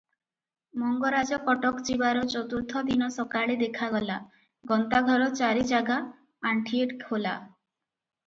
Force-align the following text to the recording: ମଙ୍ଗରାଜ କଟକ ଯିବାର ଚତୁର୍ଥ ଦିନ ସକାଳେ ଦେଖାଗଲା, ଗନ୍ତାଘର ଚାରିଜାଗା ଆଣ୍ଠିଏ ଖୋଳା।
ମଙ୍ଗରାଜ 0.83 1.37
କଟକ 1.49 1.83
ଯିବାର 1.89 2.23
ଚତୁର୍ଥ 2.33 2.81
ଦିନ 2.87 3.09
ସକାଳେ 3.17 3.57
ଦେଖାଗଲା, 3.61 4.15
ଗନ୍ତାଘର 4.71 5.27
ଚାରିଜାଗା 5.41 5.99
ଆଣ୍ଠିଏ 6.53 6.89
ଖୋଳା। 7.05 7.35